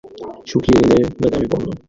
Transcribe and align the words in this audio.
শুকিয়ে 0.47 0.79
গেলে 0.81 0.97
বাদামি 1.21 1.47
বর্ণ। 1.51 1.67